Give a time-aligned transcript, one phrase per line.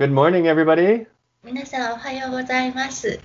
[0.00, 1.06] Good morning, everybody.
[1.44, 3.20] 皆さんおはようございます。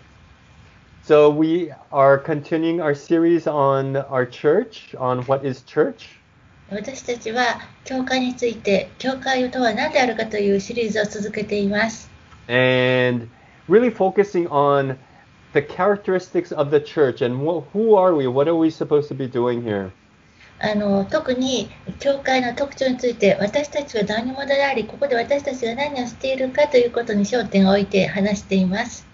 [1.04, 6.20] So, we are continuing our series on our church, on what is church.
[6.70, 12.10] 私たちは教会について、教会とは何であるかというシリーズを続けています。
[12.48, 13.30] and
[13.68, 14.98] really focusing on
[15.54, 18.28] the characteristics of the church and wh- who are we?
[18.28, 19.92] What are we supposed to be doing here?
[20.59, 29.07] あの特に教会の特徴について、私たちは何者であり、ここで私たちが何をしているかということに焦点を置いて話しています。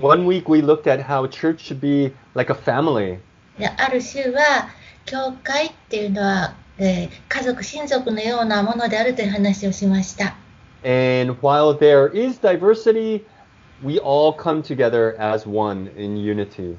[0.00, 3.18] One week we looked at how church should be like a family.
[3.58, 4.68] である週は、
[5.06, 10.36] 教会っていうのは、えー家族、親族のようなものであるという話をしました。
[10.84, 13.24] And while there is diversity,
[13.82, 16.76] we all come together as one in unity.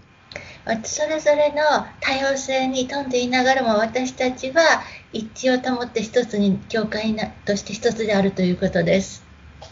[0.84, 4.62] それぞれの多様性に富んでいながらも私たちは
[5.12, 9.23] 一致を保って一つに教会なとして一つであるということです。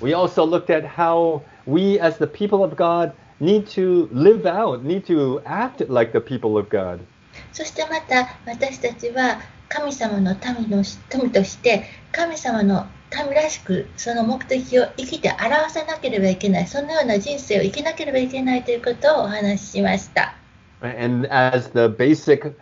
[0.01, 4.83] We also looked at how we, as the people of God, need to live out,
[4.83, 6.99] need to act like the people of God.
[7.53, 9.39] そしてまた私たちは
[9.69, 10.83] 神様の民の
[11.21, 12.85] 民として神様の
[13.25, 20.40] 民らしくその目的を生きて表さなければいけないそのような人生を生きなければいけないということをお話ししました。
[20.82, 22.54] And as the basic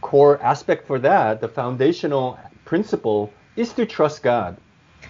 [0.00, 4.56] core aspect for that, the foundational principle is to trust God.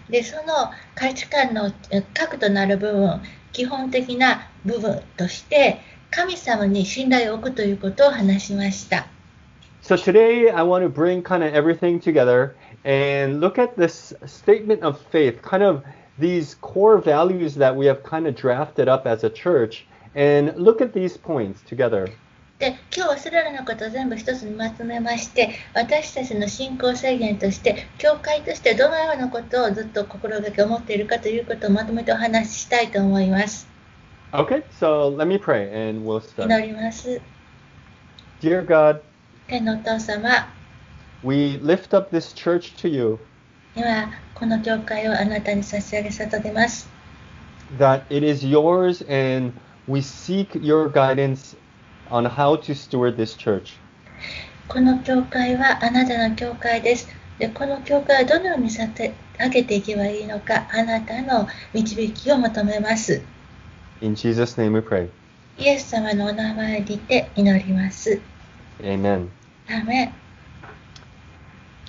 [0.09, 3.21] でその価値観のえ核となる部分
[3.53, 9.07] 基本的な部分として神様に信頼を置くということを話しました
[9.83, 14.83] So today I want to bring kind of everything together and look at this statement
[14.83, 15.83] of faith, kind of
[16.19, 20.81] these core values that we have kind of drafted up as a church, and look
[20.81, 22.09] at these points together.
[22.60, 33.68] で今日はそれらのことを全部一つにまとめまして私たちの信仰制限として教会としてどのようなことをずっと心がけを持っているかということをまとめてお話ししたいと思います。
[34.34, 36.66] Okay, so let me pray and we'll 祈 start.
[36.66, 37.22] ります。
[38.42, 39.02] Dear God,
[39.48, 40.48] 天のお父様
[41.24, 43.20] we lift up this church to you.
[43.76, 46.90] 今この教会をあなたに差し上げ捧げます。
[47.78, 49.54] That it is yours and
[49.88, 51.56] we seek your guidance
[52.11, 53.79] on how to steward this church.
[54.69, 57.09] この教会はあなたの教会です。
[57.39, 63.23] で、この教会はどのようにさて上げていけばいいのか、あなたの導きを求めます。
[64.01, 65.09] In Jesus' name we pray.
[65.59, 68.21] イエス様のお名前にて祈ります。
[68.81, 69.29] Amen.
[69.69, 70.13] アーメン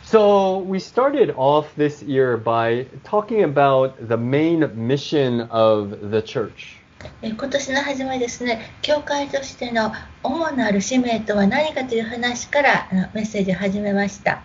[0.04, 6.77] So we started off this year by talking about the main mission of the church.
[7.23, 9.93] え今年の初めですね、教会としての
[10.23, 14.43] 主なる使命とは何かという話からあのメッセージを始めました。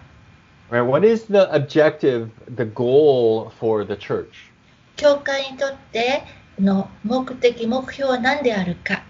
[0.70, 0.84] Right?
[0.84, 4.28] What is the objective, the goal for the church?
[4.96, 6.24] 教会にとって
[6.60, 9.04] の目的、目標は何であるか。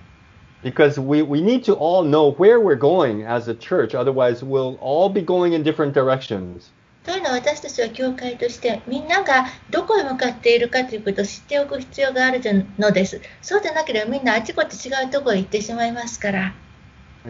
[0.64, 4.78] Because we, we need to all know where we're going as a church, otherwise we'll
[4.80, 6.72] all be going in different directions.
[7.04, 12.42] というのは私たちは教会としてみんながどこへ向かっているかということを知っておく必要がある
[12.80, 13.22] のです。
[13.42, 16.54] そうでなければみんなあちこち違うところへ行ってしまいますから。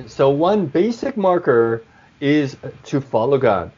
[0.07, 1.81] So one basic marker
[2.19, 3.71] is to follow God.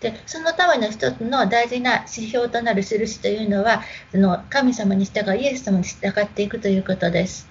[0.00, 3.82] でそのための一つの大事な指標となる印というのは
[4.12, 7.48] その神様に従いイエス様に従っていくということです。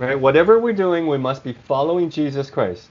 [0.00, 0.18] Right?
[0.18, 2.90] Whatever we're doing, we must be following Jesus Christ.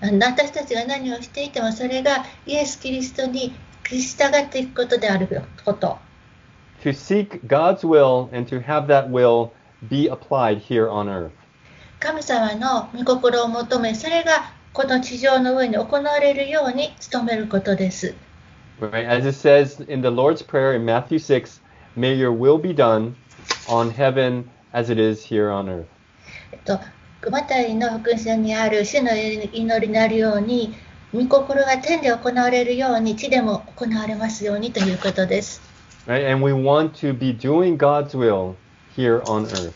[0.00, 3.52] 私たちが何をしていてもそれがイエス・キリストに
[3.98, 5.28] 従っていくことである
[5.64, 5.98] こと。
[6.82, 9.50] To seek God's will and to have that will
[9.88, 11.30] be applied here on earth.
[11.98, 18.14] 神様の御心を求めそれがこの地上の上に行われるように努めることです。
[18.80, 19.06] Right?
[19.06, 21.60] As it says in the Lord's Prayer in Matthew 6,
[21.96, 23.14] may your will be done
[23.68, 25.86] on heaven as it is here on earth.
[26.52, 26.80] えっと、
[27.30, 30.74] マタイの福音書にある主の祈りになるように、
[31.12, 35.60] 御心が天で行われるように、地でも行われますようにということです。
[36.06, 36.32] Right?
[36.32, 38.54] And we want to be doing God's will
[38.96, 39.72] here on earth.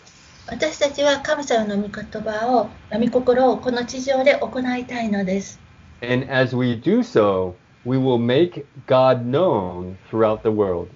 [0.47, 5.59] 私たちは神様の御言葉を、御心をこの地上で行いたいのです。
[6.03, 7.55] And as we do so,
[7.85, 10.87] we will make God known throughout the world.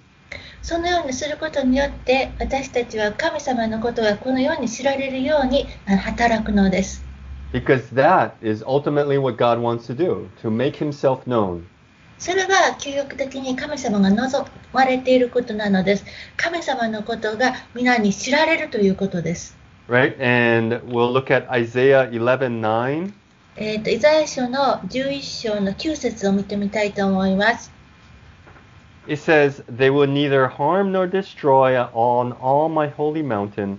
[0.61, 7.08] そのようにすることによって、私たちは神様のことがこのように知られるようにあ働くのです。
[7.52, 11.66] Because that is ultimately what God wants to do, to make himself known.
[12.18, 16.04] それが究極的に神様が望まれていることなのです。
[16.36, 19.56] 神様のことが皆に知られるということです。
[19.88, 20.16] Right?
[20.18, 23.12] And we'll look at Isaiah 11:9.
[23.56, 27.70] えーと、イザヤ書の11章の9節を見てみたいと思います。
[29.06, 33.76] It says, They will neither harm nor destroy on all my holy mountain,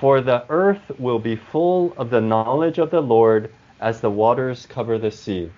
[0.00, 3.50] for the earth will be full of the knowledge of the Lord
[3.80, 5.50] as the waters cover the sea.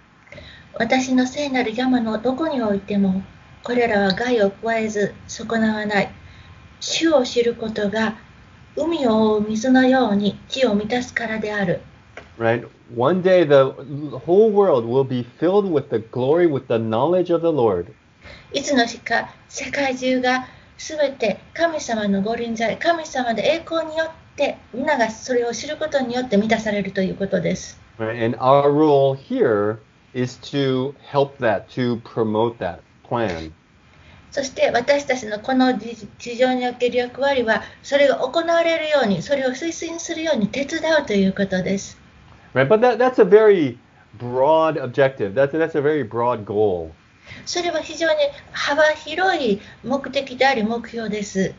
[0.79, 3.23] 私の聖なる山のどこにおいても、
[3.63, 6.11] これらは害を加えず損なわない。
[6.81, 8.17] 主を知ることが
[8.77, 11.81] 海を覆う水のように地を満たすからである。
[12.39, 12.67] Right?
[12.97, 13.75] One day the
[14.25, 17.93] whole world will be filled with the glory, with the knowledge of the Lord.
[18.53, 20.49] いつの日か世界中が
[20.79, 24.21] すべて神様の御臨在、神様の栄光によって
[24.74, 27.80] 皆がそれを知ることによって満たされるということです。
[28.00, 29.78] And our role here
[30.14, 33.52] is to help that, to promote that plan.
[34.32, 41.98] そして私たちのこの地地上における役割はそれが行われるように、それを推進するように手伝うということです。
[42.54, 42.68] Right?
[42.68, 43.78] But that, that's a very
[44.18, 45.34] broad objective.
[45.34, 46.92] That's, that's a very broad goal.
[47.46, 48.16] それは非常に
[48.52, 51.54] 幅広い目的であり目標です。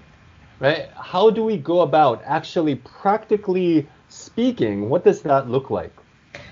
[0.60, 0.90] Right?
[0.96, 4.90] How do we go about actually practically speaking?
[4.90, 5.92] What does that look like?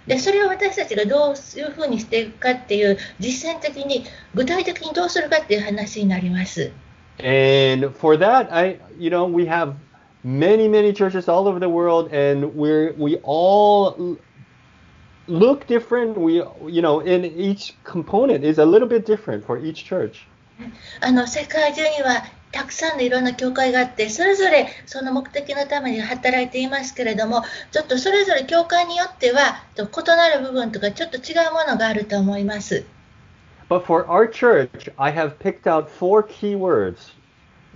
[0.07, 6.71] で、それを私たちがどういうふうにしていくかっていう実践的に具体的にどうするかっていう話になります。
[7.19, 9.75] And for that, I, you know, we have
[10.23, 14.17] many, many churches all over the world, and we're we all l-
[15.27, 16.17] look different.
[16.17, 20.25] We, you know, in each component is a little bit different for each church.
[21.01, 22.23] あの世界中には
[22.54, 27.42] たくさんのいろんな教会があってそれぞれその目的のために働いていますけれども
[27.72, 32.86] ちょっとそれぞれ教会によっては異なる部分とかちょっと違うものがあると思います。
[33.68, 37.12] But for our church, I have picked out four key words.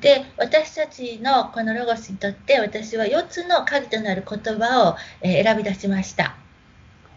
[0.00, 6.36] で私たちのこのロゴスにとって私は4つの鍵となる言葉を、えー選び出しました。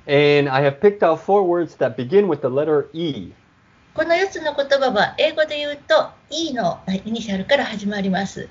[0.07, 3.33] And I have picked out four words that begin with the letter E.
[3.93, 8.47] この4つの言葉は英語で言うと E のイニシャルから始まります。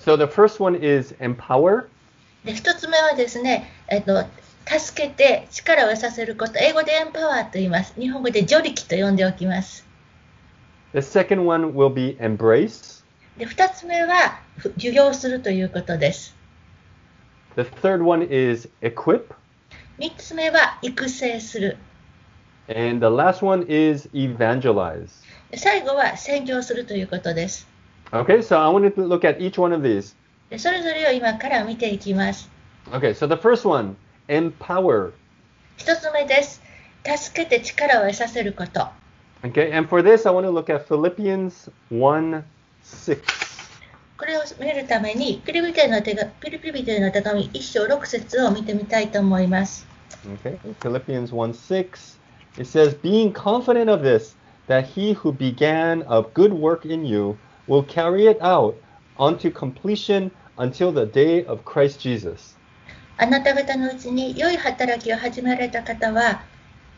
[0.00, 1.84] So the first one is empower.
[2.44, 4.24] で1つ目はですね、えっと、
[4.66, 7.92] 助けて力を得させること、英語でエンパワーと言います。
[8.00, 9.86] 日本語で助力と呼んでおきます。
[10.94, 13.04] The second one will be embrace.
[13.36, 16.34] で2つ目はふ授業するということです。
[17.56, 19.34] The third one is equip.
[19.98, 21.76] 3つ目は育成する。
[22.71, 25.09] And the last one is evangelize.
[25.51, 27.67] で最後は宣教するということです。
[28.11, 30.15] Okay, so I wanted to look at each one of these.
[30.49, 32.49] でそれぞれを今から見ていきます。
[32.91, 33.95] Okay, so the first one,
[34.27, 35.11] empower.
[35.77, 36.61] 1つ目です。
[37.05, 38.87] 助けて力を得させること。
[39.43, 42.43] Okay, and for this, I want to look at Philippians 1
[42.83, 43.21] 6.
[44.17, 49.85] これを見るために、ピリピリの手がピリピリの手紙1章6節を見てみたいと思います。
[50.43, 52.17] Okay, Philippians 1 6.
[52.57, 54.35] It says, Being confident of this,
[54.67, 57.37] that he who began a good work in you
[57.67, 58.75] will carry it out
[59.17, 62.55] unto completion until the day of Christ Jesus.
[63.19, 66.41] あなた方のうちに良い働きを始められた方は、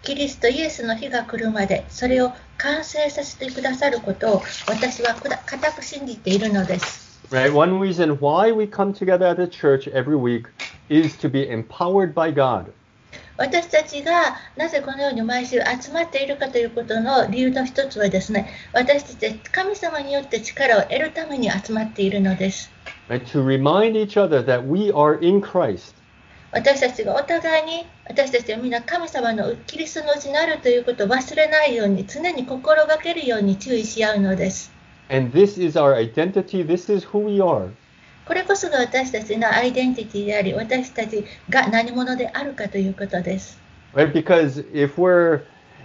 [0.01, 7.19] キリストイエスの日が来るまで、それを完成させてくださることを私はくだ固く信じているのです。
[7.31, 7.53] Right?
[7.53, 10.47] One reason why we come together at the church every week
[10.89, 12.71] is to be empowered by God.
[13.36, 22.70] 私たちがなぜこのように毎週集まっているかということの理由の一つはですね、私たちは神様によって力を得るために集まっているのです。
[23.08, 23.24] Right?
[23.26, 25.94] To remind each other that we are in Christ.
[26.52, 34.72] 私たちがお互いに私たちは皆神様のキリストのうちにあるということを忘れないように常に心がけるように注意し合うのです。
[35.10, 36.64] And this is our identity.
[36.64, 37.70] This is who we are.
[38.26, 43.60] これこそが私たちのアイデンティティであり私たちが何者であるかということです。
[43.94, 44.12] Right?
[44.12, 45.42] Because if we're,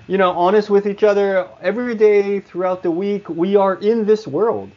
[0.08, 4.30] you know, honest with each other every day throughout the week, we are in this
[4.30, 4.70] world.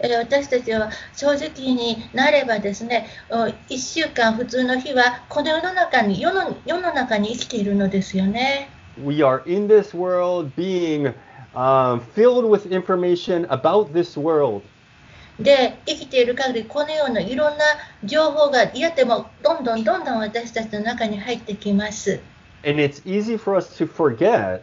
[0.00, 8.68] えー私たちは正直になればですね、1週間普通の日はこの世の中に世の世の中に生きているのですよね。
[9.02, 11.14] We are in this world being
[11.54, 14.62] um, filled with information about this world.
[15.42, 17.64] で生きている限りこのようないろんな
[18.04, 22.20] 情報が嫌でもどんどんどんどん私たちの中に入ってきます。
[22.62, 24.62] And it's easy for us to forget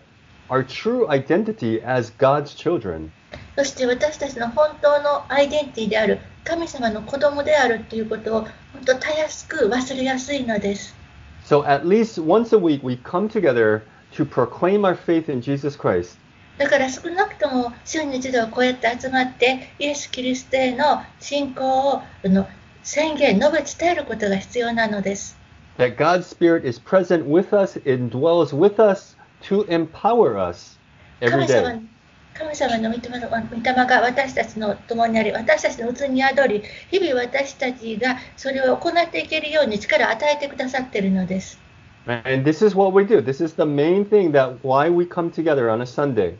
[0.49, 3.09] our true identity as God's children.
[3.57, 8.51] そして私たちの本当のアイデンティティである神様の子供であるということを本
[8.85, 10.95] 当たやすく忘れやすいのです。
[11.43, 16.17] So at least once a week, we come together to proclaim our faith in Jesus Christ.
[16.57, 22.47] だから少なくとも週に一度はこうやって集まってイエス・キリストへの信仰をあの
[22.83, 25.37] 宣言、述べ伝えることが必要なのです。
[25.77, 30.79] That God's Spirit is present with us and dwells with us to empower us
[31.21, 31.75] every day.
[31.75, 31.87] に
[32.33, 41.59] 神様の御霊が私たちの共にあり、私たちのうつに宿り、日々私たちがそれを行っていけるように力を与えてくださっているのです。
[42.07, 43.21] And this is what we do.
[43.21, 46.37] This is the main thing that why we come together on a Sunday.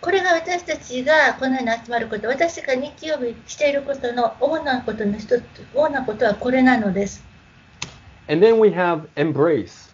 [0.00, 5.42] これが私たちがこのように集まること、私たちが日曜日していることの主なことの一つ、
[5.74, 7.24] 主なことはこれなのです。
[8.28, 9.92] And then we have embrace.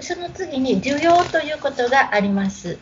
[0.00, 2.78] その次に、受容ということがあります。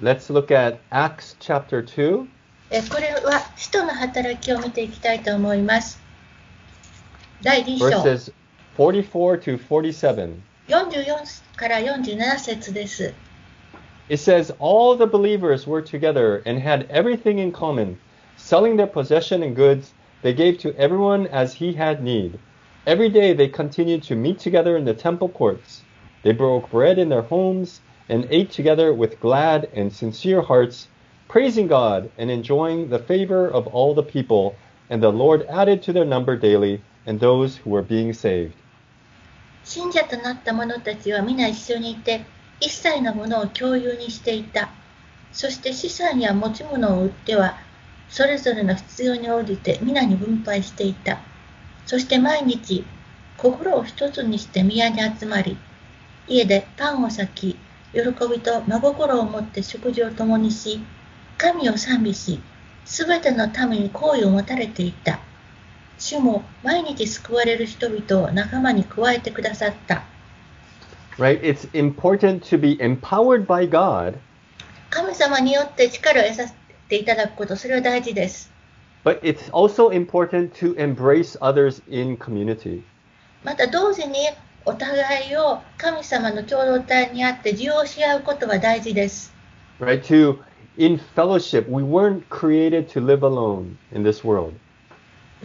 [0.00, 2.26] Let's look at Acts chapter 2,
[2.70, 6.00] えこれは使徒の働きを見ていきたいと思います。
[7.42, 8.32] 第2章 verses
[8.78, 10.40] 44 to 47.
[10.68, 13.12] 44から47節です。
[14.09, 17.99] It says, All the believers were together and had everything in common.
[18.35, 22.39] Selling their possession and goods, they gave to everyone as he had need.
[22.87, 25.83] Every day they continued to meet together in the temple courts.
[26.23, 30.87] They broke bread in their homes and ate together with glad and sincere hearts,
[31.27, 34.55] praising God and enjoying the favor of all the people.
[34.89, 38.55] And the Lord added to their number daily and those who were being saved.
[39.63, 42.25] 信者となった者たちは皆一緒にいて、
[42.60, 44.70] 一切のものを共有にしていた。
[45.32, 47.58] そして資産や持ち物を売っては、
[48.08, 51.18] それぞれの必要に応じて皆に分配していた。
[51.86, 52.84] そして毎日、
[53.36, 55.56] 心を一つにして宮に集まり、
[56.28, 57.56] 家でパンを裂き、
[57.92, 60.80] 喜びと真心を持って食事を共にし、
[61.36, 62.40] 神を賛美し、
[62.84, 65.20] すべての民に好意を持たれていた。
[65.98, 70.04] 主も毎日救われる人々を仲間に加えてくださった。
[71.17, 71.41] Right?
[71.43, 74.17] It's important to be empowered by God
[74.89, 76.53] 神様によって力を得させ
[76.87, 78.51] ていただくこと、それは大事です。
[79.03, 82.83] But it's also important to embrace others in community.
[83.43, 84.17] また同時に
[84.65, 89.33] お互いを神様の共同体にあって受容し合うことは大事です。
[89.79, 90.01] Right?
[90.03, 90.39] To
[90.77, 94.53] in fellowship, we weren't created to live alone in this world.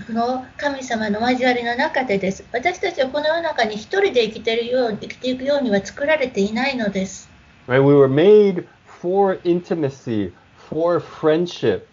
[0.08, 2.46] この神様の交わりの中でです。
[2.54, 7.30] 私たちはこの世の中に一人で生きているように生きていくようには作られていないのです。
[7.68, 7.82] Right?
[7.82, 8.66] We were made
[9.02, 10.32] for intimacy,
[10.70, 11.84] for friendship.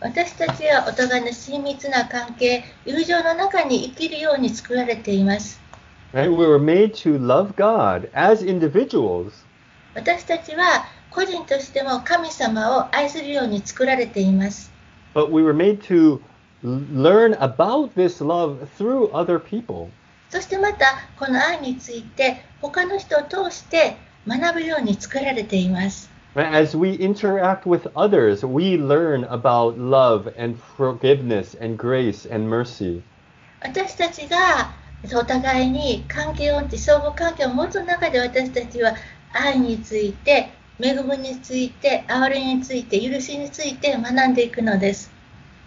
[0.00, 5.60] 私たちはお互いの親密な関係、友情の中に生きるように作られています。
[6.12, 6.30] Right?
[6.30, 9.32] We were made to love God as individuals,
[9.94, 14.74] 私たちは個人としても神様を愛するように作られています。
[15.14, 16.20] but we were made to
[16.63, 19.89] learn about this love through other people.
[20.29, 20.85] そしてまた
[21.17, 23.97] この愛について他の人を通して
[24.27, 26.09] 学ぶように作られています。
[26.35, 26.51] Right?
[26.51, 33.01] As we interact with others, we learn about love and forgiveness and grace and mercy.
[33.61, 34.71] 私たちが
[35.13, 38.93] お互いに関係を持って相互関係を持つ中で私たちは
[39.33, 45.11] 愛について恵みについて憐れみについて許しについて学んでいくのです。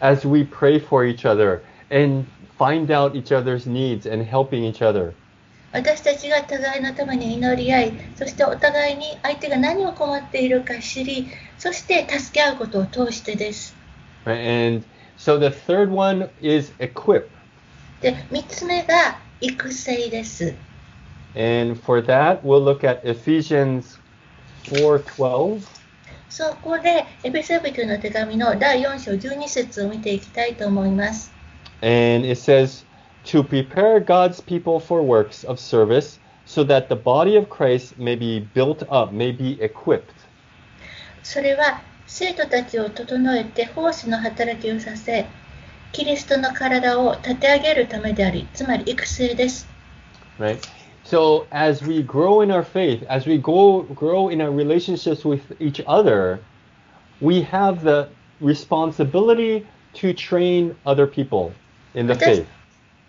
[0.00, 2.26] As we pray for each other and
[2.58, 5.14] find out each other's needs and helping each other.
[5.72, 11.28] 私たちが互いのために祈り合い、そしてお互いに相手が何を困っているか知り、
[11.58, 13.74] そして助け合うことを通してです。
[14.26, 14.76] Right?
[14.76, 14.84] And
[15.16, 17.26] so the third one is equip.
[18.02, 20.54] で、3つ目が育成です。
[21.34, 23.98] And for that, we'll look at Ephesians
[24.66, 25.75] 4:12.
[26.29, 31.31] そこで、エペソビトの手紙の第4章12節を見ていきたいと思います。
[31.81, 32.85] And it says,
[33.25, 38.17] to prepare God's people for works of service, so that the body of Christ may
[38.17, 40.13] be built up, may be equipped.
[41.23, 45.25] それは、生徒たちを整えて奉仕の働きをさせ、
[45.91, 49.67] キリストの体を立て上げるためであり、つまり育成です。
[50.39, 50.59] Right?
[51.06, 55.42] So as we grow in our faith, as we go grow in our relationships with
[55.60, 56.40] each other,
[57.20, 58.08] we have the
[58.40, 61.52] responsibility to train other people
[61.94, 62.46] in the That's- faith.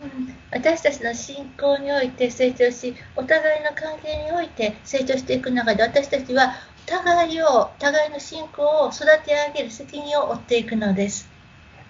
[0.01, 6.53] うん私たちの信仰において成長し、お互いの関係において成長していく中で、私たちは
[6.85, 11.27] 互いを、互いの信仰を育て上げる責任を負っていくのです。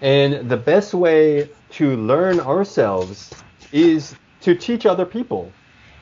[0.00, 3.34] And the best way to learn ourselves
[3.70, 5.50] is to teach other people.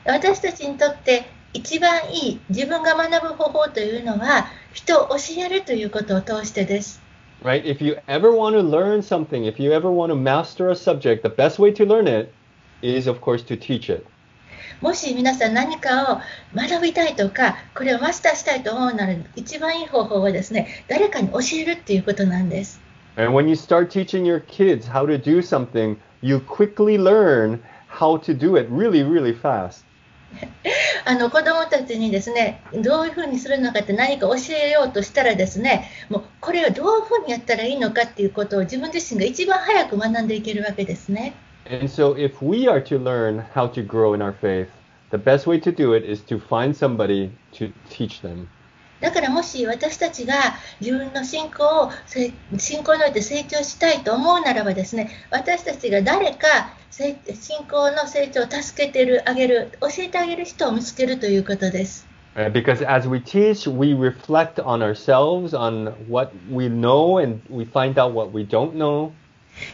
[0.07, 7.01] 私たちにとって一番いい自分が学ぶ方法というのは、人を教えるということを通してです。
[7.43, 7.63] Right?
[7.63, 11.21] If you ever want to learn something, if you ever want to master a subject,
[11.21, 12.33] the best way to learn it
[12.81, 14.05] is, of course, to teach it.
[14.81, 16.21] もし皆さん何かを
[16.55, 22.81] 学びたいとか、これをマスターしたいと思うなら、一番いい方法はですね、誰かに教えるっていうことなんです。
[23.15, 28.17] And when you start teaching your kids how to do something, you quickly learn how
[28.17, 29.85] to do it really, really fast.
[31.04, 41.34] あの子どもたちにですねどういうふうにするのかって何か教えようとしたらですねもうこれをどういうふうにやったらいいのかっていうことを自分自身が一番早く学んでいけるわけですね。
[41.70, 44.68] And so, if we are to learn how to grow in our faith,
[45.10, 48.48] the best way to do it is to find somebody to teach them.
[49.00, 50.34] だからもし私たちが
[50.80, 51.90] 自分の信仰を
[52.58, 56.46] 信仰において成長したいと思うならばですね私たちが誰か
[56.90, 57.16] 信
[57.70, 62.08] 仰の成長を助けてるあげる教えてあげる人を見つけるということです。
[62.52, 68.12] Because as we teach, we reflect on ourselves, on what we know, and we find out
[68.12, 69.10] what we don't know.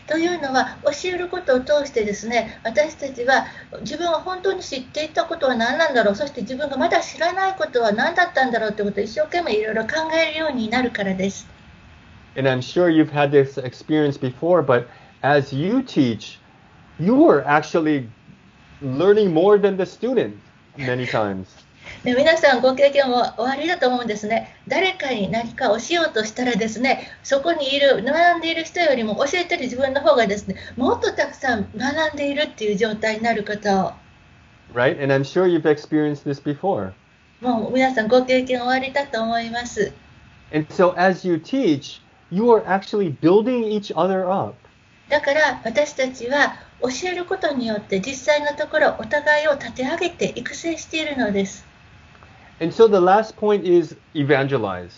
[0.06, 3.46] というのは教えることを通してですね私たちは
[3.80, 11.46] 自分が本当に知っていたことは何なんだろうそして自分がまだ知らないことは何だったんだろうということを一生懸命いろいろ考えるようになるからです。
[12.36, 14.88] And I'm sure you've had this experience before, but
[15.22, 16.38] as you teach,
[16.98, 18.08] you are actually
[18.82, 20.36] learning more than the student
[20.76, 21.63] many times.
[22.04, 24.54] で皆さんご経験もおありだと思うんですね。
[24.68, 33.92] 誰かに何か教えようとしたらですね、そこにいる、学んでいる人よりも教えてる自分の方がですね、もっとたくさん学んでいるっていう状態になることを、
[34.74, 35.02] Right?
[35.02, 36.92] And I'm sure you've experienced this before.
[37.40, 39.94] もう皆さんご経験おありだと思います。
[40.52, 44.54] And so as you teach, you are actually building each other up.
[45.08, 51.72] だから私たちは教えることによって実際のところお互いを立て上げて育成しているのです。
[52.61, 54.91] And so the last point is evangelize.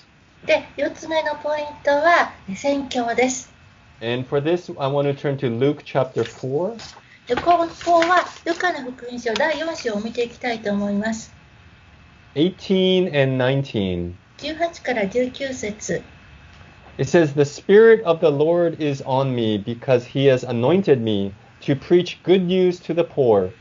[0.45, 3.53] で、4つ目のポイントは宣教です。
[4.01, 6.75] And for this, I want to turn to Luke chapter 4.
[7.27, 11.31] で今後はルカの福音書第4章を見ていきたいと思います。
[12.33, 14.13] 18 and 19.
[14.39, 16.01] 18から19節
[16.97, 21.31] It says, The Spirit of the Lord is on me because he has anointed me
[21.61, 23.51] to preach good news to the poor.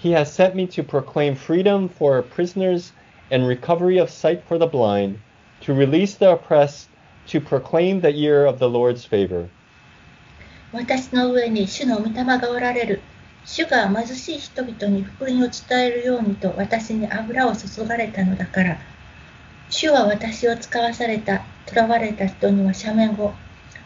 [0.00, 2.92] He has sent me to proclaim freedom for prisoners
[3.30, 5.18] and recovery of sight for the blind,
[5.60, 6.88] to release the oppressed,
[7.26, 9.48] to proclaim the year of the Lord's favor.
[10.72, 13.00] 私の上に主の御霊がおられる。
[13.44, 18.78] 主が貧しい人々に福音を伝えるようにと私に油を注がれたのだから。
[19.68, 23.32] 主は私を使わされた、囚われた人には赦免を、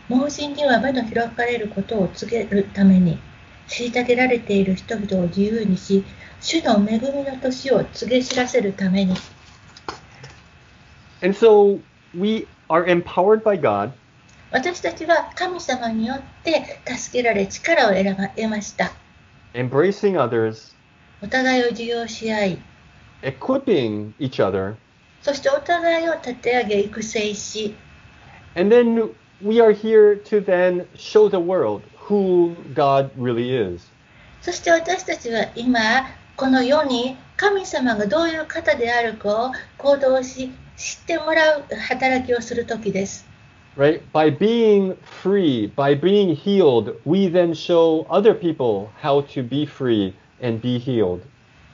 [0.08, 3.18] 盲人には目の開かれることを告げるために、
[3.68, 6.04] 虐げられている人々を自由にし、
[6.40, 9.14] 主の恵みの年を告げ知らせるために。
[11.20, 11.80] And so
[12.14, 13.90] we are empowered by God
[14.50, 18.92] 私たちは神様によって助けられ力を得ま得ました。
[19.52, 20.74] embracing others,
[21.22, 22.58] お互いを授業し合い、
[23.22, 24.76] equipping each other,
[25.20, 27.74] そしてお互いを立て上げ育成し、
[28.56, 29.12] and then
[29.42, 33.90] we are here to then show the world who God really is.
[34.40, 43.26] そして私たちは今、この世に神様がどういう方であるかを行動し、知ってもらう働きをする時です。
[43.76, 44.00] Right?
[44.12, 50.14] By being free, by being healed, we then show other people how to be free
[50.42, 51.20] and be healed.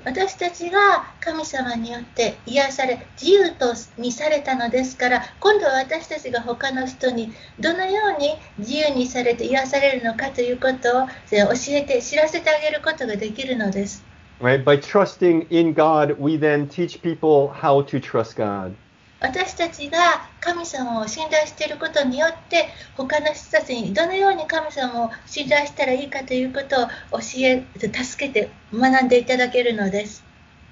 [0.05, 0.79] 私たちが
[1.19, 14.03] 神様によって癒され、自由とにされたのですから、今度は私たちが他の人にどのように自由にされて癒されるのかということを教えて知らせてあげることができるのです。
[14.39, 14.63] Right?
[14.63, 18.73] By trusting in God, we then teach people how to trust God.
[19.21, 19.97] 私たちが
[20.39, 30.23] 神様を信頼していることによって他の人たちにどのように神様を信頼したらいいかということを教え助けて学んでいただけるのです。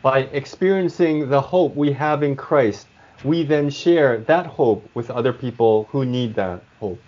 [0.01, 2.87] By experiencing the hope we have in Christ,
[3.25, 6.99] we then share that hope with other people who need that hope.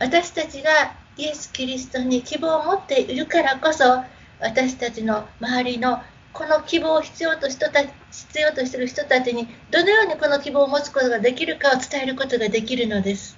[0.00, 0.70] 私たちが
[1.16, 4.02] イエス・キリストに希望を持っているからこそ
[4.40, 6.00] 私たちの周りの
[6.32, 13.36] この希望を必要と人た必要としている人たちにどのようにこの希望を持つことができるかを伝えることができるのです。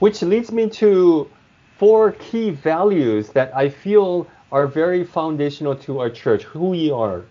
[0.00, 1.28] Which leads me to
[1.78, 7.24] four key values that I feel are very foundational to our church, who we are.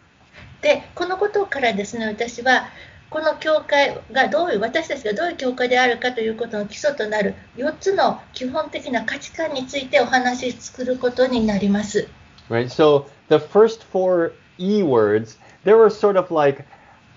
[0.61, 2.67] でこのことからですね私は
[3.09, 12.07] この教会がどういう私たちがどういう教会であるかということの基礎となる4つの基本的な価値観についてお話し作ることになります。
[12.49, 12.67] Right?
[12.67, 16.64] So the first four E words, they were sort of like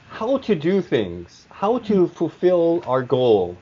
[0.10, 3.58] how to do things, how to fulfill our goal.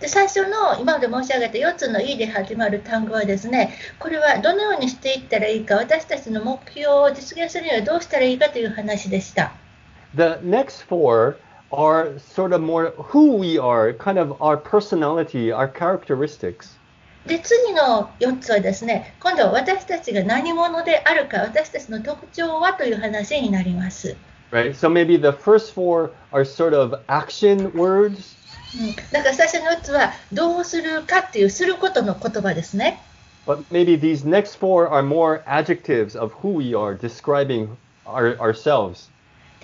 [0.00, 9.52] で最初の今まで申し上げた4つの E で始まる単語はですねこれはどのようにしていったらいいか私たちの目標を実現するにはどうしたらいいかという話でした。
[10.14, 11.36] The next four
[11.70, 16.73] are sort of more who we are, kind of our personality, our characteristics.
[17.25, 24.15] で次の4つはですね今度は私たちが何者であるか私たちの特徴はという話になります。
[24.51, 24.73] right?
[24.73, 28.35] So maybe the first four are sort of action words,
[28.79, 33.01] うん、だから最初の4つはどうするかっていうすることの言葉ですね。
[33.45, 39.09] but maybe these next four are more adjectives of who we are, describing our, ourselves.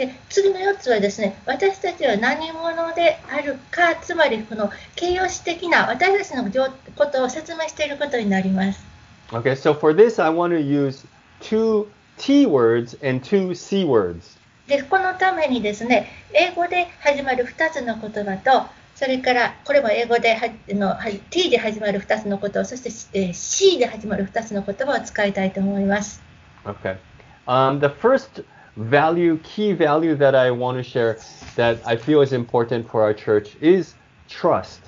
[0.02, 8.84] で次の4つはですね私たちは何者であるかつまりこの形容詞的な私たちの状ことを説明していることになります。
[9.30, 11.06] Okay, so for this, I want to use
[11.40, 11.86] two
[12.18, 14.40] T words and two C words.
[14.68, 26.24] でこのためにですね英語で始まる2つの言葉とそれからこれも英語ではあのは T で始まる2つの言葉そしてえー C で始まる2つの言葉を使いたいと思います。
[26.66, 26.98] Okay.
[27.46, 28.44] Um, the first
[28.77, 31.19] value, key value that I want to share
[31.57, 33.95] that I feel is important for our church is
[34.29, 34.81] trust.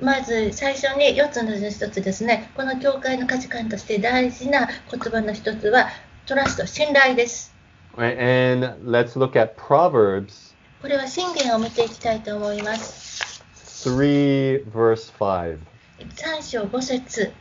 [0.00, 5.88] まず最初に4つの1つですねこの教会の価値観として大事な言葉の1つは
[6.24, 7.54] トラスト信頼です。
[7.96, 8.18] Right?
[8.18, 13.42] And let's look at Proverbs これは信玄を見ていきたいと思います。
[13.54, 15.58] 3, verse 5.
[15.98, 17.32] 3章5節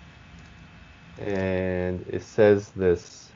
[1.17, 3.28] And it says this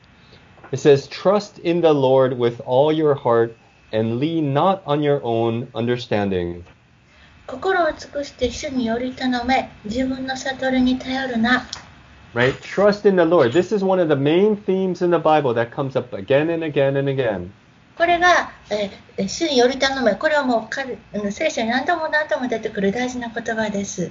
[0.72, 3.56] It says, Trust in the Lord with all your heart
[3.92, 6.64] and lean not on your own understanding.
[7.46, 11.66] 心を尽くして主により頼め自分の悟りに頼るな
[12.32, 12.54] Right?
[12.60, 13.52] Trust in the Lord.
[13.52, 16.64] This is one of the main themes in the Bible that comes up again and
[16.64, 17.50] again and again.
[17.96, 24.10] これが、えー主により頼めこれはもう彼うん聖書に何度も何度も出てくる大事な言葉です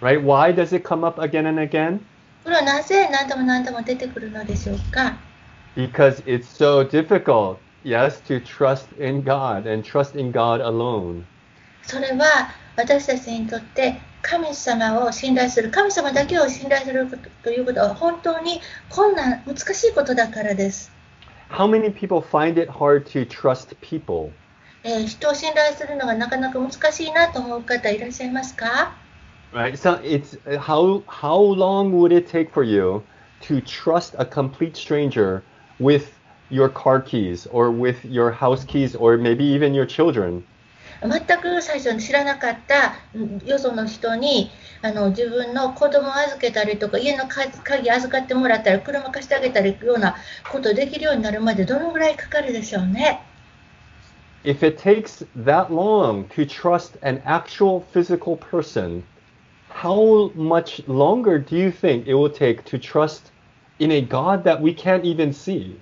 [0.00, 0.20] Right?
[0.24, 2.00] Why does it come up again and again?
[2.42, 5.18] これはなぜ何度も何度も出てくるのでしょうか
[5.74, 11.24] Because it's so difficult, yes, to trust in God and trust in God alone.
[11.82, 20.92] それは私たちにとって神様を信頼する神様だけを信頼することということは本当に困難難しいことだからです、
[21.50, 24.30] How many people find it hard to trust people?
[24.82, 28.94] えー人を信頼するのがなかなか難しいなと思う方いらっしゃいますか
[29.52, 29.72] Right?
[29.72, 33.02] So it's how how long would it take for you
[33.40, 35.42] to trust a complete stranger
[35.78, 36.12] with
[36.50, 40.44] your car keys or with your house keys or maybe even your children?
[41.02, 44.50] 全く最初に知らなかったうんよその人に
[44.82, 50.16] あの自分の子供を預けたりとか家の鍵鍵預かってもらったり車貸してあげたりような
[50.50, 53.22] ことできるようになるまでどのぐらいかかるでしょうね。
[54.42, 59.02] If it takes that long to trust an actual physical person,
[59.68, 63.32] how much longer do you think it will take to trust
[63.79, 65.77] in a God that we can't even see?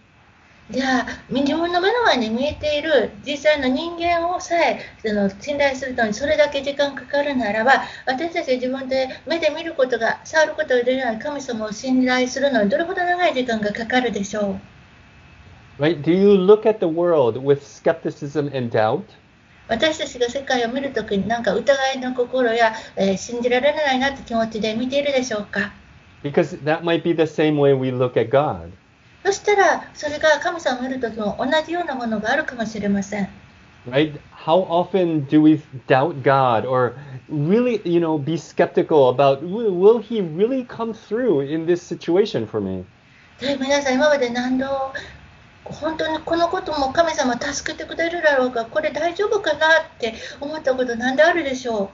[0.72, 14.58] じゃあ自分の目の前に見えている実際の人間をさえその信頼するのにそれだけ時間かかるならば私たちが自分で目で見ることが触ることができない神様を信頼するのにどれほど長い時間がかかるでしょ
[15.80, 16.02] う？Right?
[16.02, 19.04] Do you look at the world with skepticism and doubt?
[19.68, 25.74] 私たちが世界を見るときになんか疑いの心や、えー信じられないなって気持ちで見ているでしょうか？
[26.23, 28.71] Because that might be the same way we look at God.
[29.25, 33.29] そしたらそれが神様を見るときも同じようなものがあるかもしれません
[33.87, 34.19] Right?
[34.33, 36.95] How often do we doubt God or
[37.31, 42.47] really, you know, be skeptical about will will he really come through in this situation
[42.47, 42.85] for me?
[43.41, 44.67] で皆さん今まで何度
[45.65, 51.91] 本当にこのことも神様助けてくれるだろうかこれ大丈夫かなって思ったことなんであるでしょ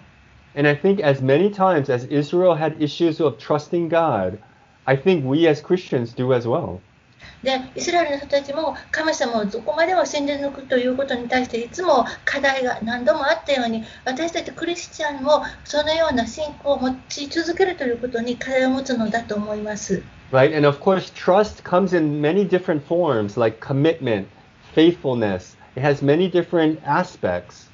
[0.55, 4.39] And I think as many times as Israel had issues of trusting God,
[4.87, 6.81] I think we as Christians do as well.
[7.43, 20.03] うでイスラエルの人たちも神様をどこまでも信じ抜くということに対していつも課題が何度もあったように私たちクリスチャンもそのような信仰を持ち続けるということに課題を持つのだと思います。
[20.33, 20.57] Right?
[20.57, 24.27] And of course, trust comes in many different forms like commitment,
[24.75, 25.57] faithfulness.
[25.77, 27.68] It has many different aspects.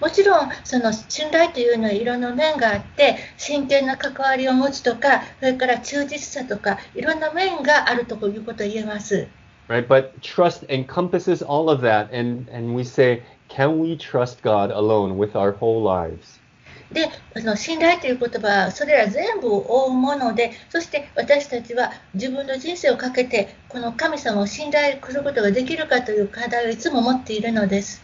[0.00, 9.28] もちろんその信頼というのはいろんな面があって真剣な関わりを持つとかそれから忠実さとかいろんな面があるということを言えます。
[9.68, 9.86] Right?
[9.86, 15.16] But trust encompasses all of that and, and we say, can we trust God alone
[15.16, 16.40] with our whole lives?
[16.92, 28.03] であの信頼という言葉はそれら全部を覆うものでそして私たちは自分の人生をかけてこの神様を信頼することができるかという課題をいつも持っているのです。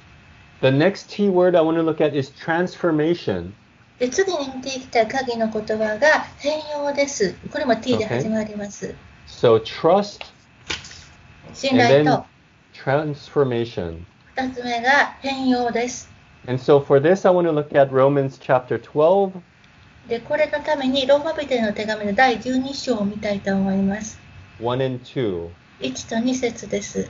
[0.62, 3.54] The next T word I want to look at is transformation.
[4.00, 7.36] で次に見ていきたい鍵の言葉が変容です。
[7.52, 8.22] これも T で Okay.
[8.22, 8.94] 始まります。
[9.28, 10.26] So trust
[11.54, 12.26] 信 and 頼 then と
[12.74, 14.06] transformation.
[14.36, 16.10] 2つ目が変容です。
[16.48, 19.32] And so for this, I want to look at Romans chapter 12,
[20.08, 24.20] でこれのためにローマ人への手紙の第12章を見たいと思います。
[24.60, 25.50] 1 and 2.
[25.80, 27.10] 1と2節です。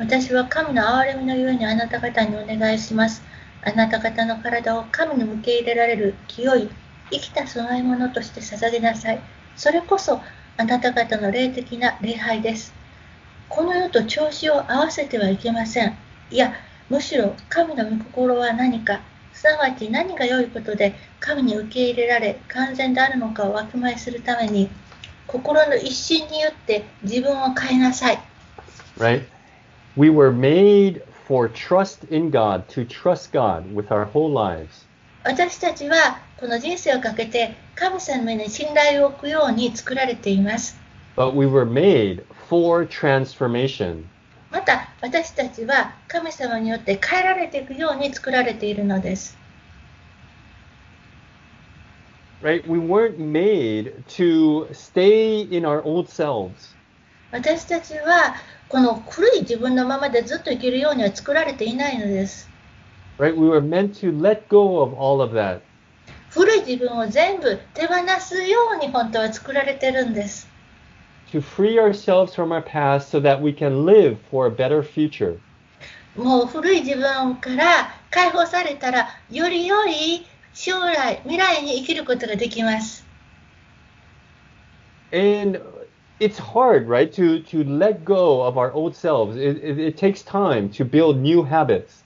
[0.00, 3.22] 私は神の憐れみのゆえにあなた方にお願いします。
[3.62, 6.70] あなた方の体を神に受け入れられる清い、
[7.10, 9.20] 生きた供え物として捧げなさい。
[9.56, 10.22] それこそ
[10.56, 12.72] あなた方の霊的な礼拝です。
[13.50, 15.94] この世と調子を合わせてはいけません。
[16.30, 16.54] いや、
[16.88, 19.02] むしろ神の御心は何か、
[19.34, 24.70] すなわち何が良いことで神に受け入れられ完全であるのかをわきまえするために、
[25.26, 28.18] 心の一心によって自分を変えなさい。
[28.96, 29.39] Right?
[29.97, 34.85] We were made for trust in God, to trust God with our whole lives.
[35.23, 40.77] 私たちはこの人生をかけて神様に信頼を置くように作られています。
[41.15, 44.03] But we were made for transformation.
[44.51, 49.37] また私たちは神様によって変えられていくように作られているのです。
[52.41, 52.63] Right?
[52.67, 56.75] We weren't made to stay in our old selves.
[57.31, 58.35] 私たちは
[58.70, 62.48] この古い自分のままでずっと生きるようには作られていないのです。
[63.18, 63.34] Right?
[63.34, 65.60] We were meant to let go of all of that
[66.30, 70.48] 古い自分を全部手放すように本当は作られてるんです。
[71.32, 75.40] to free ourselves from our past so that we can live for a better future.
[76.16, 83.04] もう古い自分から解放されたらより良い将来、未来に生きることができます。
[85.12, 85.60] And
[86.19, 89.35] it's hard, right, to, to let go of our old selves.
[89.37, 92.03] It, it, it takes time to build new habits.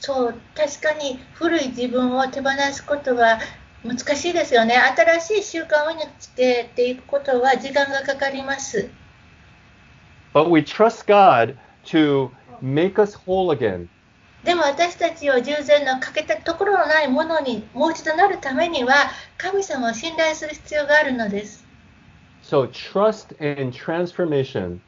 [0.00, 3.38] そう、確かに古い自分を手放すことは
[3.84, 4.74] 難しいですよね。
[4.74, 8.88] 新しい習慣を身につけていくことは時間がかかります。
[10.32, 12.30] But we trust God to
[12.62, 13.88] make us whole again.
[14.44, 18.94] でも私たちを従前の欠けたところのないものにもう一度なるためには
[19.36, 21.63] 神様を信頼する必要があるのです。
[22.44, 24.80] So trust and transformation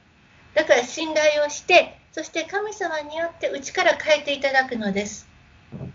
[0.55, 5.29] だから信頼をして、そして神様によって内から変えていただくのです。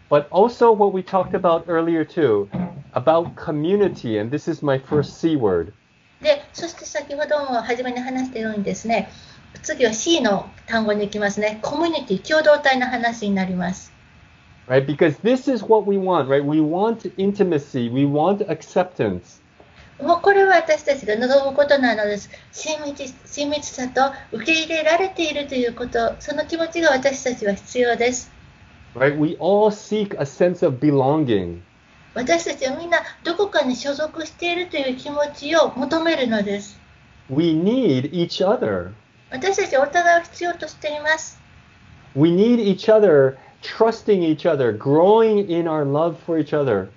[0.10, 2.48] but also what we talked about earlier too
[2.94, 5.74] about community and this is my first c word
[6.22, 9.10] で、そして先ほども初めに話したようにですね、
[9.62, 11.60] 次は C の単語に行きますね。
[11.62, 13.94] コミュニティ、共同体の話になります。
[14.68, 19.41] right because this is what we want right we want intimacy we want acceptance
[20.01, 22.31] もうこれは私たちが望むことなのです。
[22.53, 28.31] 親密親密さと受け入れられているということ、その気持ちが私たちは必要です。
[28.95, 31.61] right we all seek a sense of belonging
[32.15, 36.79] 私たちはみんなどこかに所属しているという気持ちを求めるのです。
[37.31, 38.91] we need each other
[39.31, 41.41] 私たちはお互いを必要としています。
[42.15, 46.89] we need each other trusting each other growing in our love for each other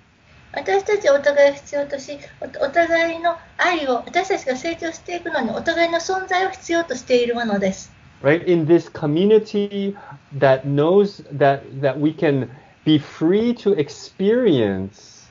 [0.55, 7.91] 私たちはお互いを必要とし、おお互いの愛を、私たちが成長していくのにお互いの存在を必要としているものです。
[8.21, 9.95] right in this community
[10.37, 12.49] that knows that that we can
[12.85, 15.29] be free to experience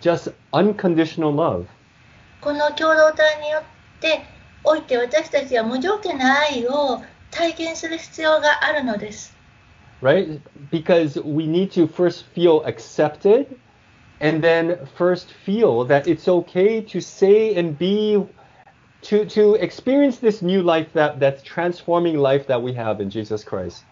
[0.00, 1.66] just unconditional love
[2.40, 3.62] この共同体によっ
[4.00, 4.22] て
[4.64, 9.36] おいて私たちは無条件な愛を体験する必要があるのです。
[10.02, 13.46] right because we need to first feel accepted
[14.20, 18.22] and then first feel that it's okay to say and be
[19.02, 23.44] to to experience this new life that that's transforming life that we have in Jesus
[23.44, 23.84] Christ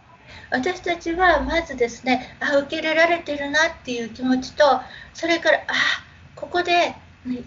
[0.50, 4.80] 私たちはまずですね、あ、受け入れられてるなっていう気持ちと、
[5.14, 5.72] それから、あ、
[6.34, 7.42] ここでね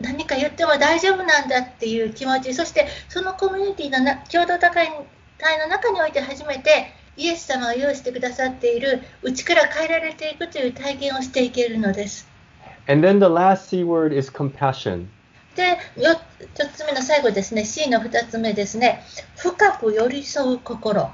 [0.00, 12.27] 何か言っても大丈夫なんだっていう気持ち、そしてそのコミュニティのな共同体の中において初めて イエス様が用意してくださっている内から変えられていくという体験をしていけるのです。
[12.87, 15.07] and then the last c word is compassion
[15.55, 19.03] で、4つ目の最後ですね、C の2つ目ですね、
[19.37, 21.09] 深く寄り添う心。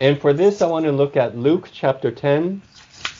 [0.00, 2.60] and for this I want to look at Luke chapter 10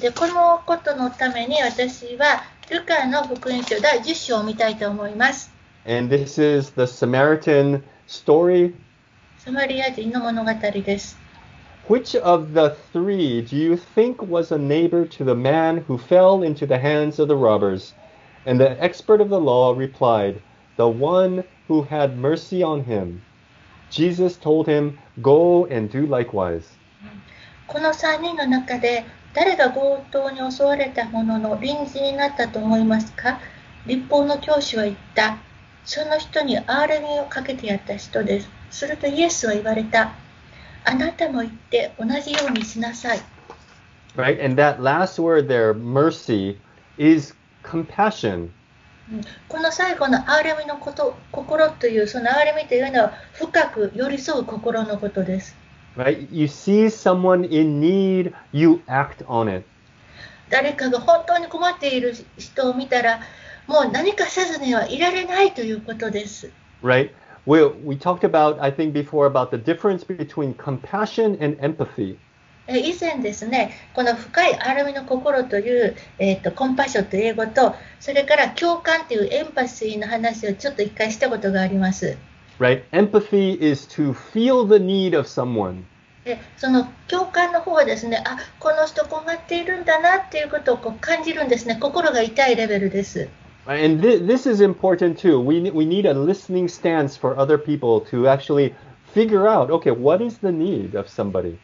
[0.00, 5.52] で、このことのために私は、ルカの福音書第10章を見たいと思います。
[5.85, 8.74] and this is the Samaritan story
[9.38, 11.21] サマリア人の物語です。
[11.91, 16.65] Which of the three do you think was a neighbor to the man who fell into
[16.65, 17.93] the hands of the robbers?
[18.45, 20.41] And the expert of the law replied,
[20.75, 23.21] The one who had mercy on him.
[23.89, 26.75] Jesus told him, Go and do likewise.
[27.67, 33.39] この3人の中で誰が強盗に襲われたものの臨時になったと思いますか
[33.86, 35.38] 立法の教師は言った。
[35.86, 38.49] その人に憐れみをかけてやった人です。
[38.69, 40.13] するとイエスは言われた。
[40.84, 43.20] あなたも言って同じようにしなさい。
[44.16, 44.44] Right?
[44.44, 46.58] And that last word there, mercy,
[46.98, 48.50] is compassion.
[49.10, 55.56] うんこの最後の憐れみのこと心というその憐れみというのは深く寄り添う心のことです。
[55.96, 56.28] Right?
[56.30, 59.66] You see someone in need, you act on it.
[60.50, 63.20] 誰かが本当に困っている人を見たら
[63.66, 66.50] もう何かせずにはいられないということです。
[66.82, 67.10] Right?
[67.44, 72.18] We, we talked about, I think, before about the difference between compassion and empathy.
[72.68, 82.16] え以前ですね、この深い憐れみの心という、えー、とコンパッションという英語と、それから共感というエンパシーの話をちょっと一回したことがあります。
[82.61, 82.85] Right?
[82.92, 85.83] Empathy is to feel the need of someone.
[86.24, 93.28] でその共感の方はですね、あこの人困っているんだなっていうことをこう感じるんですね、心が痛いレベルです。
[93.67, 95.41] And th- this is important too.
[95.41, 98.73] We, ne- we need a listening stance for other people to actually
[99.13, 101.57] figure out, okay, what is the need of somebody?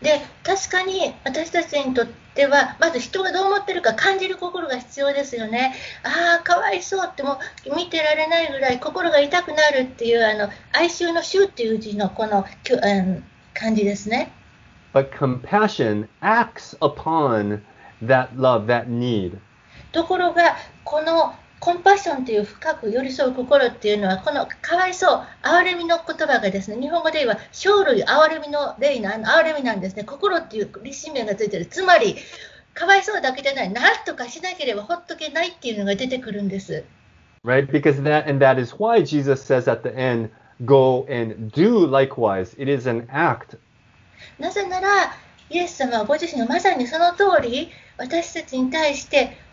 [0.00, 5.74] で確かに私たちにとってはまず人がどう思ってるか感じる心が必要ですよね。
[6.02, 14.32] ああかわいそうってもう見てられないぐらい心が痛くなるっていうあの哀愁の愁っていう字のこのきゅうん感じですね。
[14.94, 17.60] But compassion acts upon
[18.02, 19.36] that love, that need.
[19.92, 21.34] ところがこの
[21.65, 32.17] コンパッションという深く寄り添う心っていうのはこのかわいそう憐れみの言葉がですね日本語で言えば生類憐れみの例のあの憐れみなんですね心っていう立身名がついてるつまり
[32.75, 36.83] かわいそうだけじゃない何とかしなければほっとけないっていうのが出てくるんです
[37.43, 37.65] Right?
[37.65, 40.29] Because that, and that is why Jesus says at the end,
[40.65, 42.55] go and do likewise.
[42.61, 43.57] It is an act
[44.37, 45.15] なぜなら
[45.49, 49.43] イエス様はご自身がまさにその通り私たちに対して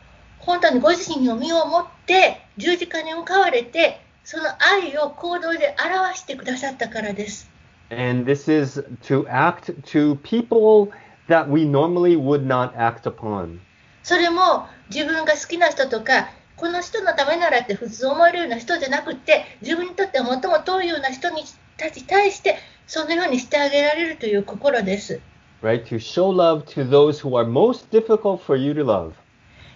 [0.44, 7.50] 本当にご自身の身をもって十字架に向かわれてその愛を行動で表してくださったからです。
[7.90, 10.90] And this is to act to people
[11.28, 13.60] that we normally would not act upon.
[14.02, 21.44] それも自分が好きな人とかこの人のためならって普通思えるような人じゃなくって自分にとっては最も遠いような人に
[21.76, 25.20] たちに対してそのようにしてあげられるという心です。
[25.62, 25.84] Right?
[25.84, 29.12] To show love to those who are most difficult for you to love.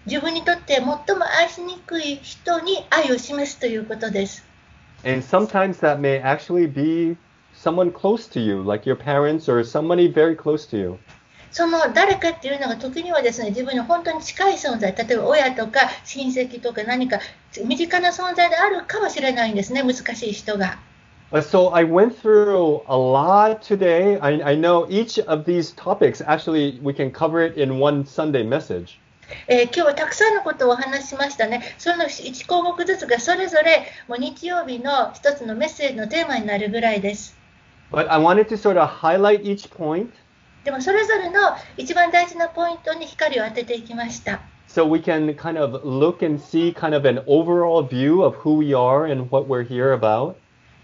[0.06, 0.96] 自分にとって最も
[1.38, 4.44] 愛しにくい人に愛を示すということです。
[5.04, 7.16] And sometimes that may actually be
[7.52, 10.98] someone close to you, like your parents or somebody very close to you.
[11.50, 17.18] その誰かっていうのが時にはですね自分に本当に近い存在例えば親とか親戚とか何か
[17.64, 20.78] 身近な存在であるかもしれないんですね難しい人が。
[21.32, 24.16] Uh, So I went through a lot today.
[24.20, 28.44] I, I know each of these topics, actually, we can cover it in one Sunday
[28.44, 29.00] message.
[29.48, 31.62] えー今日はたくさんのことをお話ししましたね。
[31.78, 37.36] その1項目ずつがそれぞれもう日曜日の一つのメッセージのテーマになるぐらいです。
[37.92, 40.08] But I wanted to sort of highlight each point
[40.64, 41.40] でもそれぞれの
[41.76, 44.40] 一番大事なポイントに光を当てていきました。
[44.68, 48.74] so we can kind of look and see kind of an overall view of who we
[48.74, 50.36] are and what we're here about.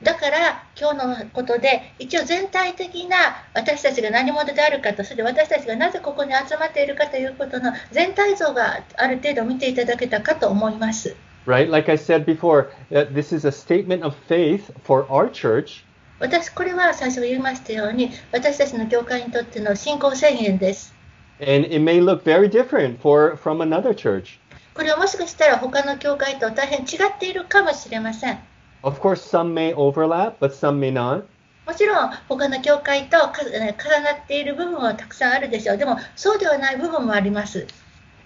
[0.03, 3.17] だから今日のことで一応全体的な
[3.55, 11.15] 私たちが何者であるかとそれで私たちがなぜここに集まっているかということの全体像がある程度見ていただけたかと思います。
[11.47, 11.71] Right?
[11.71, 15.85] Like I said before, this is a statement of faith for our church.
[16.19, 20.95] 私これは最初言いましたように私たちの教会にとっての信仰宣言です。
[21.41, 24.39] And it may look very different for from another church.
[24.75, 28.52] これはもしかしたら他の教会と大変違っているかもしれません。
[28.84, 31.24] Of course, some may overlap, but some may not.
[31.66, 35.78] もちろん他の教会とかえー重なっている部分はたくさんあるでしょう。
[35.78, 37.68] でもそうではない部分もあります。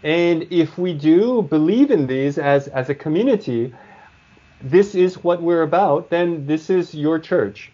[0.03, 3.73] And if we do believe in these as, as a community,
[4.63, 7.71] this is what we're about, then this is your church.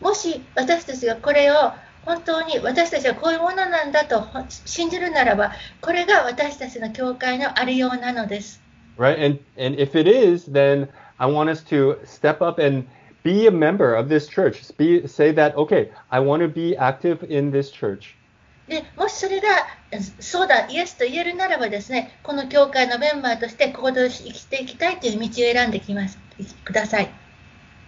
[0.00, 1.72] もし私たちがこれを
[2.04, 8.60] 本当に私たちはこういうものなんだとほ信じるならば、これが私たちの教会のありようなのです。
[8.98, 9.18] Right?
[9.18, 12.86] And and if it is, then I want us to step up and
[13.22, 14.62] be a member of this church.
[14.76, 18.16] Be, say that, okay, I want to be active in this church.
[18.68, 19.48] でもしそれが
[19.90, 26.18] えそうだ、イエスと言えるならばですね、この教会のメンバーとして行動し生きていきたいという道を選んできます
[26.64, 27.10] ください。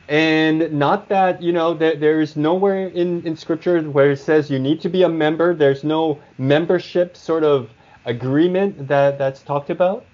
[0.06, 4.50] And not that, you know, there, there is nowhere in, in scripture where it says
[4.50, 5.54] you need to be a member.
[5.54, 7.70] There's no membership sort of
[8.04, 10.04] agreement that, that's talked about.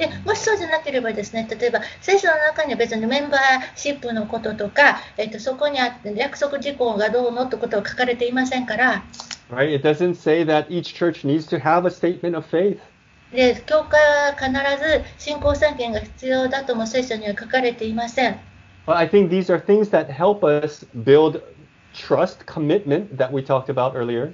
[0.00, 3.40] でもしそうじゃなければですね例えば聖書の中には別にメンバー
[3.76, 9.04] シップのこととか、えっと、そこにあって約束事項がどうのってことは書かれていませんから
[9.50, 9.74] Right?
[9.74, 12.78] It doesn't say that each church needs to have a statement of faith.
[13.32, 14.50] で教会は必
[14.82, 18.40] ず信仰宣言が必要だとも聖書には書かれていません
[18.86, 21.42] But I think these are things that help us build
[21.92, 24.32] trust, commitment that we talked about earlier.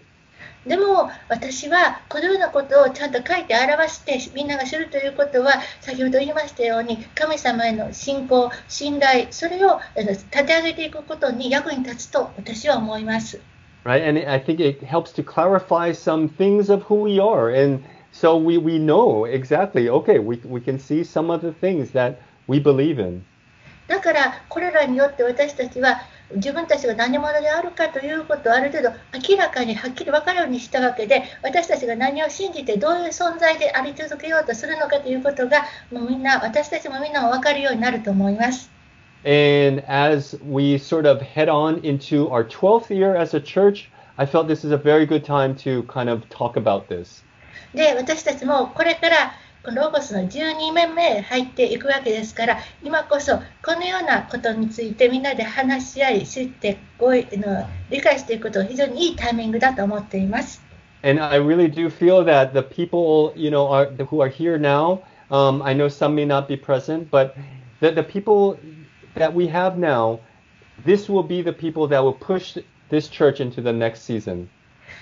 [0.66, 13.40] でも私はこのようなことをちゃんと書いて表してみんなが知るということは先ほど言いましたように神様への信仰信頼それをえー立て上げていくことに役に立つと私は思います
[13.86, 14.02] right?
[14.02, 17.48] And I think it helps to clarify some things of who we are.
[17.50, 21.92] And so we, we know exactly, okay, we, we can see some of the things
[21.92, 23.24] that we believe in.
[23.86, 26.00] だからこれらによって私たちは
[26.34, 28.90] 自分たちが何者であるかということをある程度
[29.28, 38.70] 明らかにはっきり分かるようにしたわけで私たちが何を信じてどういう存在であり続けようとするのかということがもうみんな私たちもみんな分かるようになると思います。
[39.24, 44.46] And as we sort of head on into our 12th year as a church, I felt
[44.46, 47.24] this is a very good time to kind of talk about this.
[47.74, 49.32] で私たちもこれから
[49.74, 60.62] ロゴスの12年目へ入っていくわけですから今こそこのようなことについてみんなで話し合い知ってこういの理解していくことが非常にいいタイミングだと思っています。
[61.02, 65.62] And I really do feel that the people, you know, are, who are here now, um,
[65.62, 67.36] I know some may not be present, but
[67.80, 68.58] the, the people
[69.14, 70.20] that we have now,
[70.84, 72.58] this will be the people that will push
[72.88, 74.48] this church into the next season.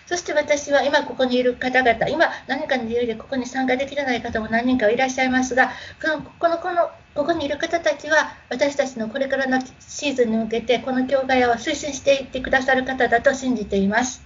[0.07, 5.70] そして私は今ここにいる方々、今何かの理由でここに参加できてない方も何人かいらっしゃいますが、
[6.02, 14.22] このこのこのここにいる方たちは私たちのこれからのシーズンに向けてこの教会を推進していってくださる方だと信じています。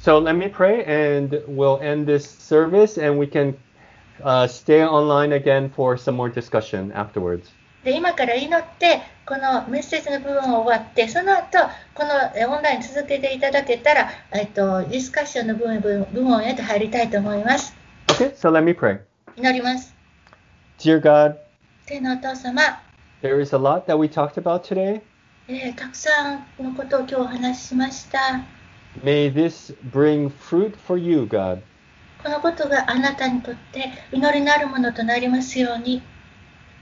[0.00, 3.54] So let me pray and we'll end this service and we can
[4.22, 7.52] uh, stay online again for some more discussion afterwards.
[7.84, 11.58] で今から祈ってこのメッセージの部分を終わってその後
[11.94, 17.74] このえオンライン続けていただけたら、えっと、ディスカッションの部分部部門へと入りたいと思います。
[18.08, 19.00] Okay, so let me pray.
[19.36, 19.94] 祈ります。
[20.78, 21.36] Dear God,
[21.86, 22.82] 天のお父様、
[23.22, 25.02] there is a lot that we talked about today.
[25.48, 28.44] えーたくさんのことを今日お話ししました。
[29.02, 31.62] May this bring fruit for you, God.
[32.22, 36.02] このことがあなたにとって祈りのあるものとなりますように。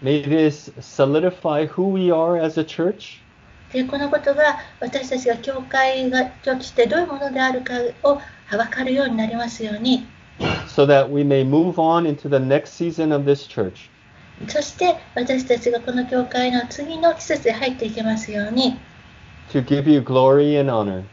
[0.01, 3.21] May this solidify who we are as a church.
[3.73, 7.73] でこのことが私たちが教会がとしてどういうものであるか
[8.03, 10.07] を分かるようになりますように。
[10.67, 13.89] so that we may move on into the next season of this church.
[14.47, 18.77] そして私たちがこの教会の次の季節へ入っていけますように。
[19.51, 21.03] to give you glory and honor.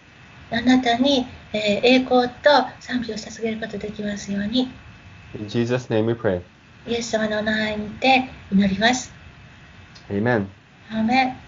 [0.51, 2.51] あなたに、えー栄光と
[2.81, 4.71] 賛美を捧げることができますように。
[5.39, 6.43] In Jesus' name we pray.
[6.88, 9.12] イエス様のお名前にて祈ります。
[10.10, 10.48] Amen.
[10.90, 11.47] アーメン